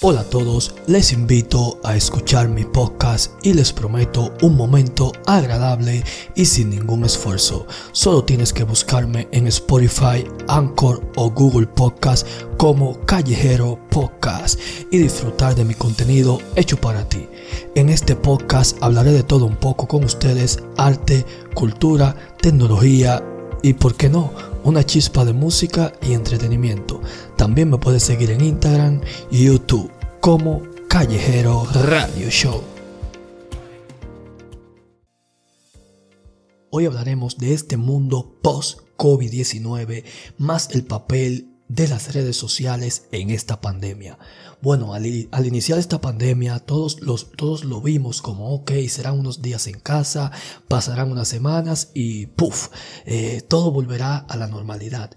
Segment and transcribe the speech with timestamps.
[0.00, 6.04] Hola a todos, les invito a escuchar mi podcast y les prometo un momento agradable
[6.36, 7.66] y sin ningún esfuerzo.
[7.90, 12.24] Solo tienes que buscarme en Spotify, Anchor o Google Podcast
[12.58, 14.60] como Callejero Podcast
[14.92, 17.28] y disfrutar de mi contenido hecho para ti.
[17.74, 23.20] En este podcast hablaré de todo un poco con ustedes, arte, cultura, tecnología
[23.64, 24.30] y, por qué no,
[24.68, 27.00] una chispa de música y entretenimiento.
[27.38, 32.62] También me puedes seguir en Instagram y YouTube como Callejero Radio Show.
[36.68, 40.04] Hoy hablaremos de este mundo post-COVID-19
[40.36, 44.18] más el papel de las redes sociales en esta pandemia.
[44.60, 49.68] Bueno, al, iniciar esta pandemia todos, los, todos lo vimos como, ok, serán unos días
[49.68, 50.32] en casa,
[50.66, 52.68] pasarán unas semanas y puff,
[53.06, 55.12] eh, todo volverá a la normalidad.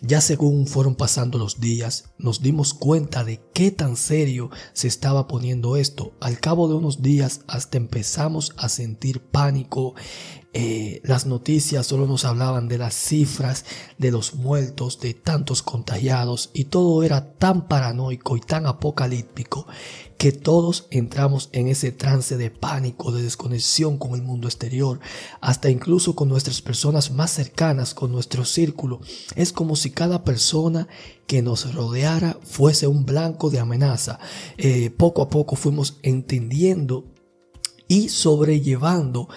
[0.00, 5.26] Ya según fueron pasando los días, nos dimos cuenta de qué tan serio se estaba
[5.26, 6.12] poniendo esto.
[6.20, 9.94] Al cabo de unos días hasta empezamos a sentir pánico.
[10.54, 13.66] Eh, las noticias solo nos hablaban de las cifras
[13.98, 19.66] de los muertos, de tantos contagiados y todo era tan paranoico y tan apocalíptico
[20.16, 24.98] que todos entramos en ese trance de pánico, de desconexión con el mundo exterior,
[25.40, 29.00] hasta incluso con nuestras personas más cercanas, con nuestro círculo.
[29.36, 30.88] Es como si cada persona
[31.28, 34.18] que nos rodeara fuese un blanco de amenaza.
[34.56, 37.04] Eh, poco a poco fuimos entendiendo
[37.86, 39.28] y sobrellevando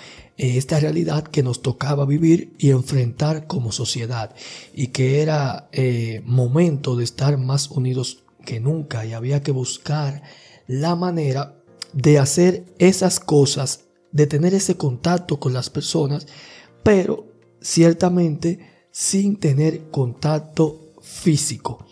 [0.42, 4.34] esta realidad que nos tocaba vivir y enfrentar como sociedad
[4.74, 10.24] y que era eh, momento de estar más unidos que nunca y había que buscar
[10.66, 11.62] la manera
[11.94, 16.26] de hacer esas cosas, de tener ese contacto con las personas,
[16.82, 17.28] pero
[17.62, 21.86] ciertamente sin tener contacto físico.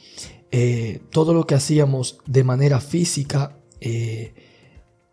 [0.52, 4.33] Eh, todo lo que hacíamos de manera física, eh,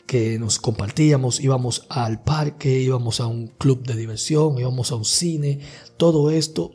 [0.07, 5.05] que nos compartíamos, íbamos al parque, íbamos a un club de diversión, íbamos a un
[5.05, 5.61] cine,
[5.97, 6.73] todo esto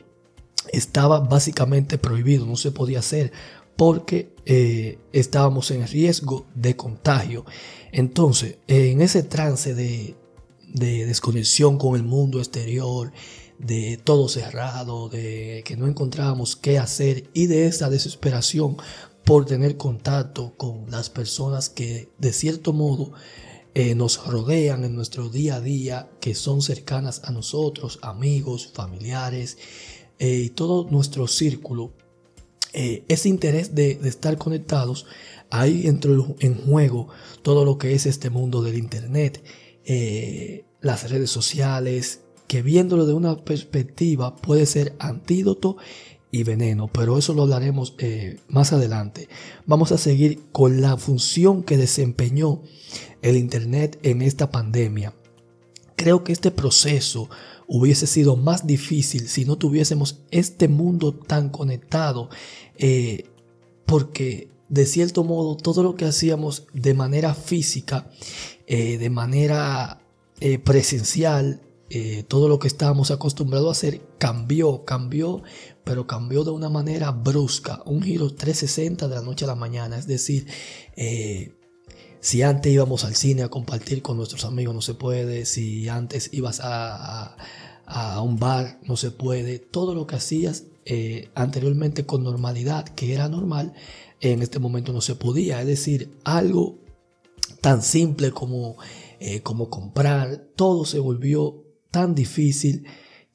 [0.71, 3.31] estaba básicamente prohibido, no se podía hacer
[3.75, 7.45] porque eh, estábamos en riesgo de contagio.
[7.91, 10.15] Entonces, en ese trance de,
[10.73, 13.11] desconexión con el mundo exterior,
[13.57, 18.77] de todo cerrado, de que no encontrábamos qué hacer y de esa desesperación
[19.25, 23.11] por tener contacto con las personas que de cierto modo
[23.73, 29.57] eh, nos rodean en nuestro día a día, que son cercanas a nosotros, amigos, familiares
[30.19, 31.93] eh, y todo nuestro círculo
[32.73, 35.05] eh, ese interés de, estar conectados,
[35.49, 37.07] ahí entró en juego
[37.43, 39.43] todo lo que es este mundo del Internet,
[40.79, 45.77] las redes sociales, que viéndolo de una perspectiva puede ser antídoto
[46.31, 49.27] y veneno, pero eso lo hablaremos eh, más adelante.
[49.65, 52.61] Vamos a seguir con la función que desempeñó
[53.21, 55.13] el Internet en esta pandemia.
[55.97, 57.29] Creo que este proceso
[57.67, 62.29] hubiese sido más difícil si no tuviésemos este mundo tan conectado,
[62.77, 63.25] eh,
[63.85, 68.09] porque de cierto modo todo lo que hacíamos de manera física,
[68.67, 70.01] eh, de manera
[71.93, 75.43] eh, todo lo que estábamos acostumbrados a hacer cambió, cambió,
[75.83, 79.97] pero cambió de una manera brusca, un giro 360 de la noche a la mañana,
[79.97, 80.47] es decir,
[82.21, 85.45] si antes íbamos al cine a compartir con nuestros amigos, no se puede.
[85.45, 87.35] Si antes ibas a,
[88.23, 89.57] un bar, no se puede.
[89.57, 93.73] Todo lo que hacías eh, anteriormente con normalidad, que era normal,
[94.21, 95.61] en este momento no se podía.
[95.61, 96.77] Es decir, algo
[97.59, 98.77] tan simple como,
[99.19, 102.85] eh, como comprar, todo se volvió tan difícil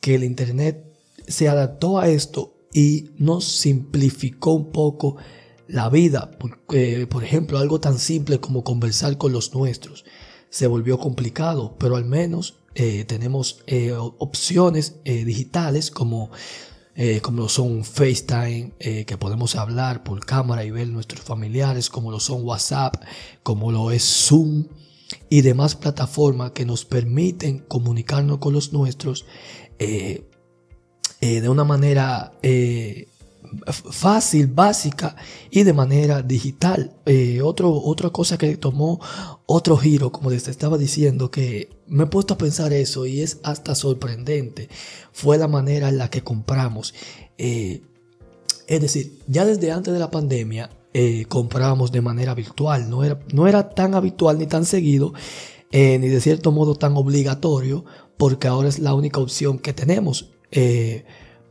[0.01, 0.85] que el Internet
[1.29, 5.17] se adaptó a esto y nos simplificó un poco
[5.69, 10.05] la vida, porque, por ejemplo, algo tan simple como conversar con los nuestros,
[10.51, 16.31] se volvió complicado, pero al menos eh, tenemos eh, opciones eh, digitales como,
[17.21, 18.73] como son FaceTime,
[19.07, 22.97] que podemos hablar por cámara y ver nuestros familiares, como lo son WhatsApp,
[23.43, 24.65] como lo es Zoom
[25.29, 29.27] y demás plataformas que nos permiten comunicarnos con los nuestros
[29.79, 32.33] de una manera
[33.67, 35.17] fácil, básica
[35.51, 36.95] y de manera digital.
[37.07, 39.01] Eh, otra cosa que tomó
[39.47, 43.39] otro giro, como les estaba diciendo, que me he puesto a pensar eso y es
[43.43, 44.69] hasta sorprendente,
[45.13, 46.95] fue la manera en la que compramos.
[47.39, 47.83] Eh,
[48.67, 53.19] es decir, ya desde antes de la pandemia eh, comprábamos de manera virtual, no era,
[53.33, 55.13] no era tan habitual ni tan seguido,
[55.73, 57.85] ni de cierto modo tan obligatorio,
[58.17, 60.31] porque ahora es la única opción que tenemos.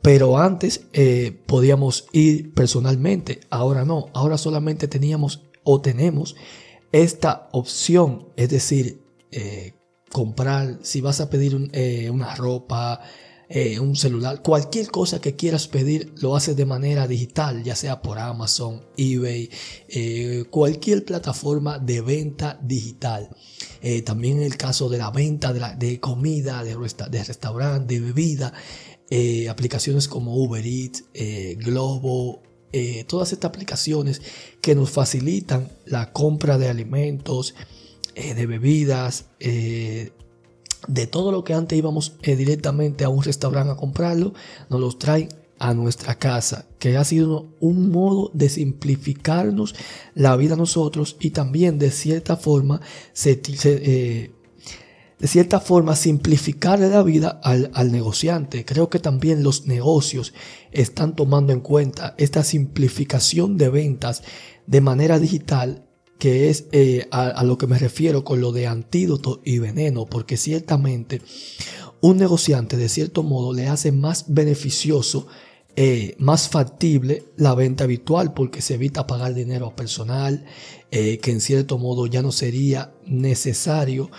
[0.06, 6.36] Pero antes eh, podíamos ir personalmente, ahora no, ahora solamente teníamos o tenemos
[6.92, 9.02] esta opción, es decir,
[9.32, 9.74] eh,
[10.12, 13.02] comprar, si vas a pedir eh, una ropa,
[13.50, 18.02] eh, un celular, cualquier cosa que quieras pedir, lo haces de manera digital, ya sea
[18.02, 19.50] por Amazon, eBay,
[20.50, 23.30] cualquier plataforma de venta digital.
[24.06, 26.76] también en el caso de la venta de, comida, de,
[27.10, 28.54] de restaurante, de bebida,
[29.50, 31.04] aplicaciones como Uber Eats,
[31.58, 32.42] Globo,
[32.78, 34.22] eh, todas estas aplicaciones
[34.60, 37.56] que nos facilitan la compra de alimentos,
[38.16, 40.12] eh, de bebidas, eh,
[40.88, 44.34] de todo lo que antes íbamos directamente a un restaurante a comprarlo,
[44.70, 49.76] nos los traen a nuestra casa, que ha sido un modo de simplificarnos
[50.14, 52.82] la vida a nosotros y también de cierta forma
[53.14, 53.42] se,
[55.20, 55.96] de cierta forma
[56.90, 58.66] la vida al, negociante.
[58.66, 60.34] Creo que también los negocios
[60.72, 64.24] están tomando en cuenta esta simplificación de ventas
[64.68, 65.85] de manera digital
[66.20, 70.38] que es eh, a, lo que me refiero con lo de antídoto y veneno, porque
[70.38, 71.22] ciertamente
[72.02, 75.28] un negociante de cierto modo le hace más beneficioso,
[75.76, 80.46] eh, más factible la venta habitual, porque se evita pagar dinero personal,
[80.92, 84.10] eh, que en cierto modo ya no sería necesario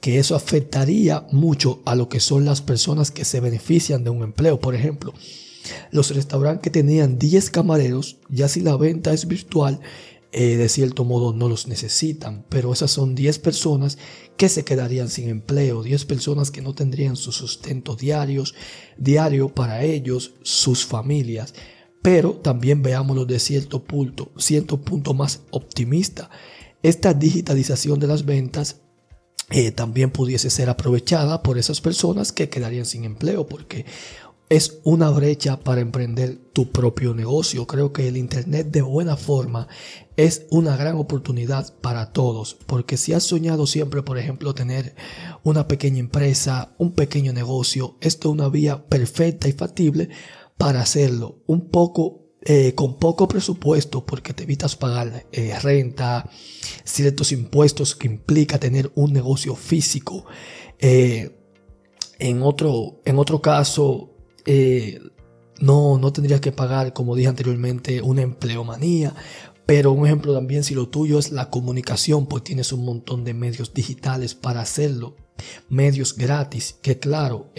[0.00, 4.22] que eso afectaría mucho a lo que son las personas que se benefician de un
[4.22, 4.60] empleo.
[4.60, 5.14] Por ejemplo,
[5.90, 9.80] los restaurantes que tenían 10 camareros, ya si la venta es virtual,
[10.38, 13.96] eh, de cierto modo no los necesitan, pero esas son 10 personas
[14.36, 18.54] que se quedarían sin empleo, 10 personas que no tendrían su sustento diarios,
[18.98, 21.54] diario para ellos, sus familias.
[22.02, 26.28] Pero también veámoslo de cierto punto, cierto punto más optimista.
[26.82, 28.82] Esta digitalización de las ventas
[29.48, 33.86] eh, también pudiese ser aprovechada por esas personas que quedarían sin empleo, porque
[34.48, 37.66] es una brecha para emprender tu propio negocio.
[37.66, 39.68] Creo que el Internet de buena forma
[40.16, 44.94] es una gran oportunidad para todos, porque si has soñado siempre, por ejemplo, tener
[45.42, 50.08] una pequeña empresa, un pequeño negocio, esto es una vía perfecta y factible
[50.56, 51.42] para hacerlo.
[51.46, 56.30] Un poco eh, con poco presupuesto porque te evitas pagar eh, renta,
[56.84, 60.24] ciertos impuestos que implica tener un negocio físico.
[60.78, 61.36] Eh,
[62.20, 64.15] en, otro, en otro caso,
[64.46, 69.14] no, no tendrías que pagar, como dije anteriormente, una empleomanía.
[69.66, 73.34] Pero un ejemplo también, si lo tuyo es la comunicación, pues tienes un montón de
[73.34, 75.16] medios digitales para hacerlo.
[75.68, 77.50] Medios gratis, que claro,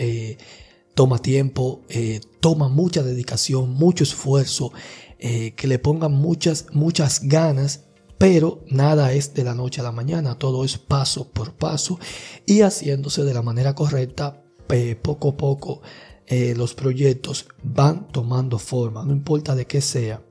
[0.98, 4.72] toma tiempo, eh, toma mucha dedicación, mucho esfuerzo,
[5.20, 7.84] eh, que le pongan muchas, muchas ganas,
[8.18, 12.00] pero nada es de la noche a la mañana, todo es paso por paso
[12.48, 14.44] y haciéndose de la manera correcta,
[15.04, 15.82] poco a poco
[16.28, 20.22] eh, los proyectos van tomando forma, no importa de qué sea.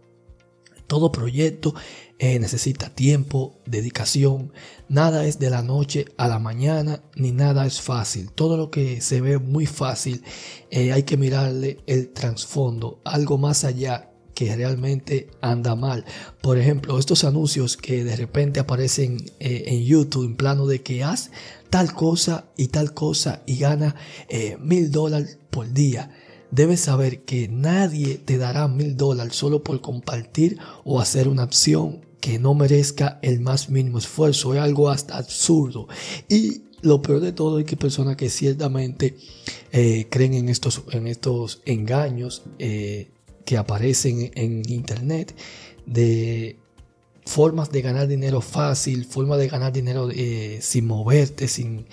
[0.87, 1.75] Todo proyecto
[2.19, 4.53] eh, necesita tiempo, dedicación.
[4.89, 8.31] Nada es de la noche a la mañana, ni nada es fácil.
[8.31, 10.23] Todo lo que se ve muy fácil,
[10.71, 16.05] eh, hay que mirarle el trasfondo, algo más allá que realmente anda mal.
[16.41, 21.03] Por ejemplo, estos anuncios que de repente aparecen eh, en YouTube en plano de que
[21.03, 21.33] haz
[21.71, 23.97] tal cosa y tal cosa y gana
[24.61, 26.13] mil dólares por día
[26.51, 32.07] debes saber que nadie te dará mil dólares solo por compartir o hacer una acción
[32.21, 34.55] que no merezca el más mínimo esfuerzo.
[34.55, 35.87] Es algo hasta absurdo.
[36.29, 39.17] Y lo peor de todo es que personas que ciertamente
[39.73, 43.11] eh, creen en estos, en estos engaños eh,
[43.47, 45.35] que aparecen en internet
[45.87, 46.59] de
[47.27, 51.87] formas de ganar dinero fácil, formas de ganar dinero eh, sin moverte, sin,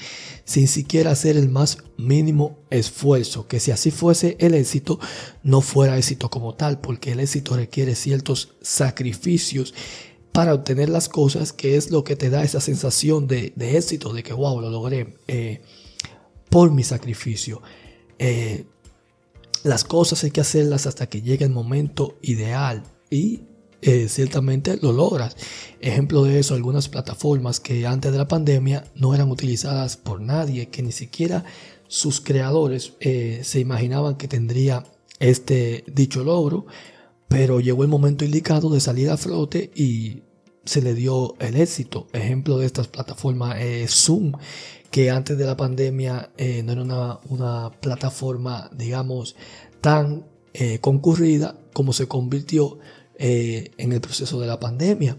[0.46, 3.48] sin siquiera hacer el más mínimo esfuerzo.
[3.48, 5.00] Que si así fuese el éxito,
[5.42, 9.74] no fuera éxito como tal, porque el éxito requiere ciertos sacrificios
[10.32, 14.24] para obtener las cosas, que es lo que te da esa sensación de, éxito, de
[14.24, 15.62] que wow, lo logré eh,
[16.50, 17.62] por mi sacrificio.
[18.20, 18.66] Eh,
[19.64, 23.44] las cosas hay que hacerlas hasta que llegue el momento ideal y
[23.82, 25.36] eh, ciertamente lo logras.
[25.82, 30.70] Ejemplo de eso, algunas plataformas que antes de la pandemia no eran utilizadas por nadie,
[30.70, 31.44] que ni siquiera
[31.88, 34.86] sus creadores eh, se imaginaban que tendría
[35.20, 36.66] este dicho logro,
[37.28, 40.24] pero llegó el momento indicado de salir a flote y
[40.66, 42.08] se le dio el éxito.
[42.14, 44.34] Ejemplo de estas plataformas es Zoom,
[44.92, 49.36] que antes de la pandemia eh, no era una, una, plataforma, digamos,
[49.82, 50.26] tan
[50.82, 52.78] concurrida como se convirtió
[53.20, 55.18] eh, en el proceso de la pandemia.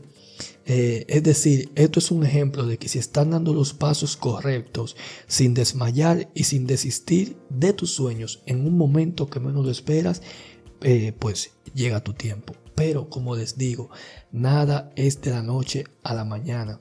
[0.67, 4.97] Eh, es decir, esto es un ejemplo de que si están dando los pasos correctos,
[5.27, 10.23] sin desmayar y sin desistir de tus sueños en un momento que menos lo esperas,
[10.81, 12.55] eh, pues llega tu tiempo.
[12.75, 13.91] Pero como les digo,
[14.33, 16.81] nada es de la noche a la mañana.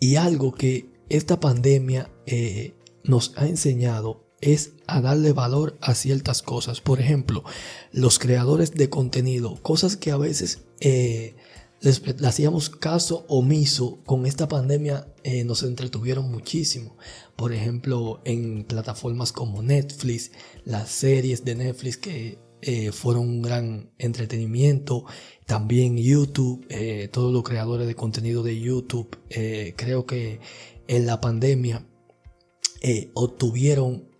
[0.00, 6.42] Y algo que esta pandemia eh, nos ha enseñado es a darle valor a ciertas
[6.42, 6.80] cosas.
[6.80, 7.44] Por ejemplo,
[7.92, 11.36] los creadores de contenido, cosas que a veces eh,
[11.80, 16.96] les, hacíamos caso omiso con esta pandemia, eh, nos entretuvieron muchísimo.
[17.36, 20.30] Por ejemplo, en plataformas como Netflix,
[20.64, 25.04] las series de Netflix que eh, fueron un gran entretenimiento.
[25.44, 30.40] También YouTube, eh, todos los creadores de contenido de YouTube, eh, creo que
[30.88, 31.86] en la pandemia
[33.14, 34.10] obtuvieron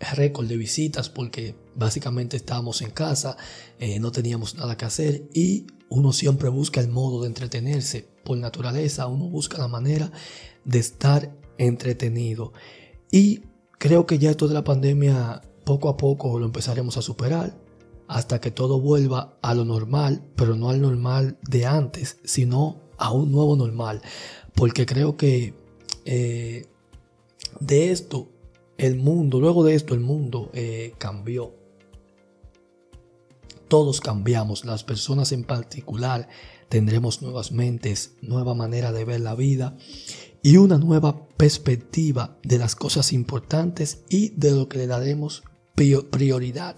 [0.00, 3.36] récord de visitas porque básicamente estábamos en casa,
[4.00, 8.08] no teníamos nada que hacer y uno siempre busca el modo de entretenerse.
[8.24, 10.10] Por naturaleza, uno busca la manera
[10.64, 12.52] de estar entretenido.
[13.12, 13.42] Y
[13.78, 17.61] creo que ya esto de la pandemia poco a poco lo empezaremos a superar
[18.12, 23.10] hasta que todo vuelva a lo normal, pero no al normal de antes, sino a
[23.10, 24.02] un nuevo normal.
[24.54, 25.54] Porque creo que
[26.04, 26.66] eh,
[27.58, 28.28] de esto,
[28.76, 31.54] el mundo, luego de esto, el mundo eh, cambió.
[33.68, 36.28] Todos cambiamos, las personas en particular
[36.68, 39.78] tendremos nuevas mentes, nueva manera de ver la vida
[40.42, 45.44] y una nueva perspectiva de las cosas importantes y de lo que le daremos
[46.10, 46.76] prioridad.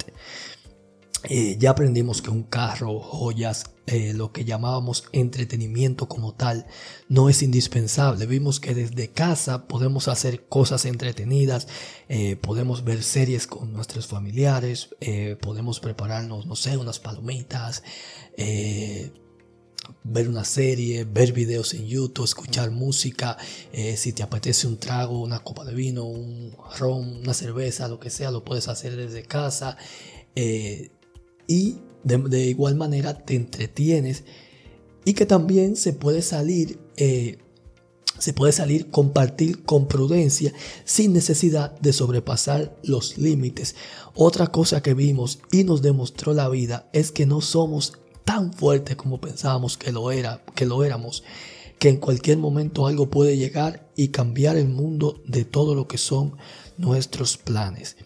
[1.31, 6.67] Eh, ya aprendimos que un carro, joyas, eh, lo que llamábamos entretenimiento como tal,
[7.09, 8.27] no es indispensable.
[8.27, 11.67] Vimos que desde casa podemos hacer cosas entretenidas,
[12.09, 14.91] eh, podemos ver series con nuestros familiares,
[15.41, 17.83] podemos prepararnos, no sé, unas palomitas,
[20.03, 23.37] ver una serie, ver videos en YouTube, escuchar música,
[23.97, 28.11] si te apetece un trago, una copa de vino, un ron, una cerveza, lo que
[28.11, 29.77] sea, lo puedes hacer desde casa
[31.47, 34.25] y de, igual manera te entretienes
[35.05, 37.39] y que también se puede salir eh,
[38.19, 40.53] se puede salir compartir con prudencia
[40.85, 43.75] sin necesidad de sobrepasar los límites.
[44.15, 48.97] Otra cosa que vimos y nos demostró la vida es que no somos tan fuertes
[48.97, 51.25] como pensábamos que lo era, que lo éramos,
[51.79, 55.99] que en cualquier momento algo puede llegar y cambiar el mundo de todo lo que
[55.99, 56.37] son
[56.79, 57.97] nuestros planes.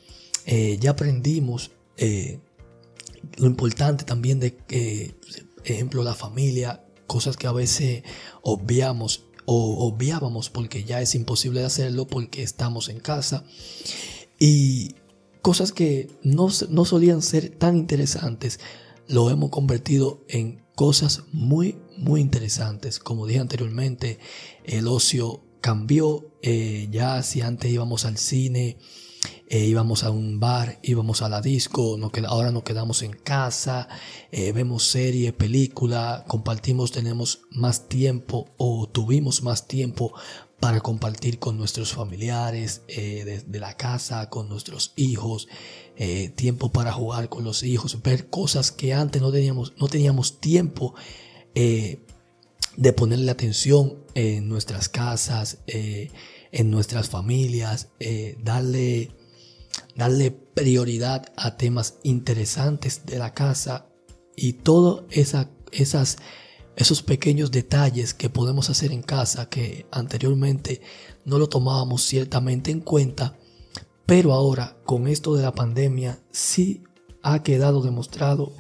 [0.47, 2.41] Eh, ya aprendimos eh,
[3.37, 5.17] lo importante también de que,
[5.65, 8.03] ejemplo, la familia, cosas que a veces
[8.43, 13.45] obviamos o obviábamos porque ya es imposible hacerlo porque estamos en casa.
[14.39, 14.95] Y
[15.41, 18.61] cosas que no, no solían ser tan interesantes
[19.09, 22.99] lo hemos convertido en cosas muy muy interesantes.
[22.99, 24.19] Como dije anteriormente
[24.65, 28.79] el ocio cambió eh, ya si antes íbamos al cine
[29.51, 33.89] eh, íbamos a un bar, íbamos a la disco, ahora nos quedamos en casa,
[34.31, 40.13] eh, vemos serie, película, compartimos, tenemos más tiempo o tuvimos más tiempo
[40.61, 45.49] para compartir con nuestros familiares eh, de, la casa, con nuestros hijos,
[46.37, 50.95] tiempo para jugar con los hijos, ver cosas que antes no teníamos, no teníamos tiempo
[51.55, 57.89] de ponerle atención en nuestras casas, en nuestras familias,
[58.45, 59.18] darle
[59.99, 63.89] darle prioridad a temas interesantes de la casa
[64.37, 66.19] y todos esa, esas,
[66.77, 70.81] esos pequeños detalles que podemos hacer en casa que anteriormente
[71.25, 73.37] no lo tomábamos ciertamente en cuenta,
[74.07, 76.85] pero ahora con esto de la pandemia sí
[77.25, 78.53] ha quedado demostrado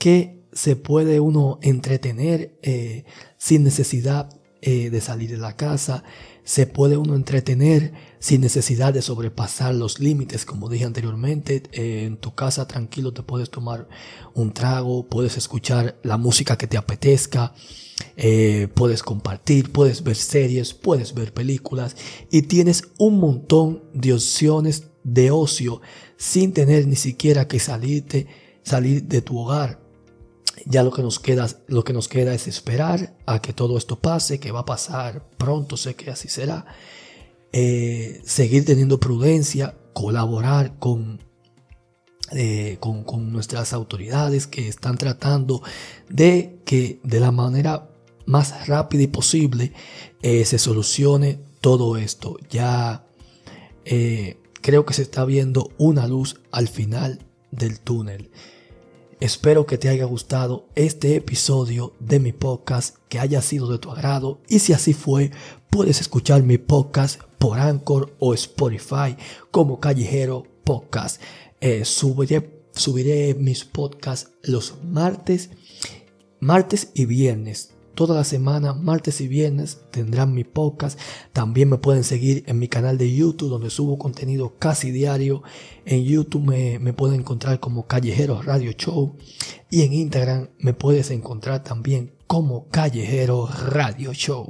[0.00, 3.04] que se puede uno entretener eh,
[3.38, 4.28] sin necesidad
[4.60, 6.02] eh, de salir de la casa,
[6.44, 12.16] se puede uno entretener sin necesidad de sobrepasar los límites, como dije anteriormente, eh, en
[12.16, 13.88] tu casa tranquilo te puedes tomar
[14.34, 17.54] un trago, puedes escuchar la música que te apetezca,
[18.16, 21.96] eh, puedes compartir, puedes ver series, puedes ver películas
[22.30, 25.80] y tienes un montón de opciones de ocio
[26.16, 28.26] sin tener ni siquiera que salirte,
[28.62, 29.79] salir de tu hogar.
[30.66, 33.98] Ya lo que nos queda, lo que nos queda es esperar a que todo esto
[33.98, 36.66] pase, que va a pasar pronto, sé que así será.
[37.52, 41.20] Eh, seguir teniendo prudencia, colaborar con,
[42.32, 45.62] eh, con, con, nuestras autoridades que están tratando
[46.08, 47.90] de que de la manera
[48.26, 49.72] más rápida y posible
[50.22, 52.36] eh, se solucione todo esto.
[52.50, 53.04] Ya
[54.62, 58.30] creo que se está viendo una luz al final del túnel.
[59.20, 63.90] Espero que te haya gustado este episodio de mi podcast, que haya sido de tu
[63.90, 65.30] agrado y si así fue,
[65.68, 69.16] puedes escuchar mi podcast por Anchor o Spotify
[69.50, 71.20] como Callejero Podcast.
[71.60, 75.50] Eh, subiré, subiré mis podcasts los martes
[76.40, 80.98] martes y viernes toda la semana, martes y viernes, tendrán mi podcast.
[81.34, 85.42] También me pueden seguir en mi canal de YouTube, donde subo contenido casi diario.
[85.84, 89.16] En YouTube me, me pueden encontrar como Callejero Radio Show.
[89.68, 94.46] Y en Instagram me puedes encontrar también como Callejero Radio Show.